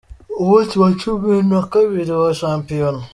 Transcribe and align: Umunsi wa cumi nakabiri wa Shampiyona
Umunsi 0.41 0.73
wa 0.81 0.89
cumi 1.01 1.31
nakabiri 1.49 2.13
wa 2.21 2.31
Shampiyona 2.39 3.01